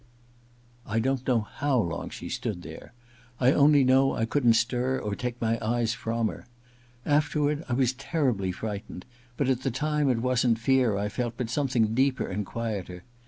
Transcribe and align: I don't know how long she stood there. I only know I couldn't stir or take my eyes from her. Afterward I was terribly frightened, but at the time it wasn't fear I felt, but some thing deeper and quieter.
I 0.83 0.97
don't 0.99 1.27
know 1.27 1.41
how 1.41 1.77
long 1.79 2.09
she 2.09 2.27
stood 2.27 2.63
there. 2.63 2.93
I 3.39 3.51
only 3.51 3.83
know 3.83 4.15
I 4.15 4.25
couldn't 4.25 4.55
stir 4.55 4.97
or 4.97 5.13
take 5.13 5.39
my 5.39 5.59
eyes 5.63 5.93
from 5.93 6.27
her. 6.27 6.47
Afterward 7.05 7.63
I 7.69 7.73
was 7.73 7.93
terribly 7.93 8.51
frightened, 8.51 9.05
but 9.37 9.47
at 9.47 9.61
the 9.61 9.69
time 9.69 10.09
it 10.09 10.17
wasn't 10.23 10.57
fear 10.57 10.97
I 10.97 11.07
felt, 11.07 11.35
but 11.37 11.51
some 11.51 11.67
thing 11.67 11.93
deeper 11.93 12.25
and 12.25 12.47
quieter. 12.47 13.03